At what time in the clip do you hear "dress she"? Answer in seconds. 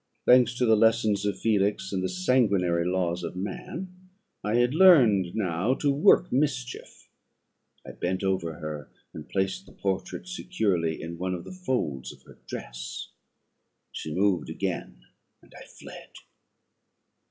12.47-14.11